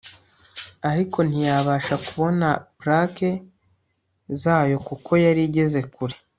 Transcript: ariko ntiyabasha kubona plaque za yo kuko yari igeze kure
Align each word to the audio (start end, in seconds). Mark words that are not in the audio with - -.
ariko 0.89 1.17
ntiyabasha 1.27 1.95
kubona 2.05 2.47
plaque 2.79 3.29
za 4.41 4.57
yo 4.71 4.79
kuko 4.87 5.11
yari 5.25 5.41
igeze 5.49 5.79
kure 5.95 6.15